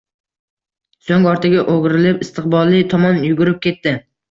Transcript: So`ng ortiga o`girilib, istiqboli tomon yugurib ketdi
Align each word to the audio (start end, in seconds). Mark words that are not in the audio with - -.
So`ng 1.09 1.27
ortiga 1.33 1.67
o`girilib, 1.75 2.25
istiqboli 2.29 2.83
tomon 2.97 3.23
yugurib 3.31 3.63
ketdi 3.71 3.97